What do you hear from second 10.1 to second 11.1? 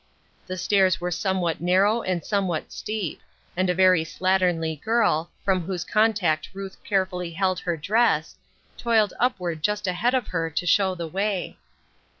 of her to show the